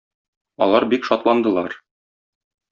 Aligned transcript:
Алар 0.67 0.87
бик 0.95 1.05
шатландылар. 1.11 1.79